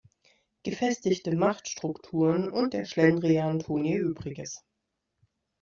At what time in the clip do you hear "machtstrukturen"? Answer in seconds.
1.35-2.49